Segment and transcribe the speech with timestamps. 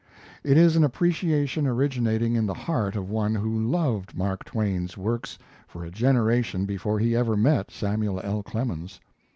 [0.43, 5.37] It is an appreciation originating in the heart of one who loved Mark Twain's works
[5.67, 8.41] for a generation before he ever met Samuel L.
[8.41, 8.99] Clemens.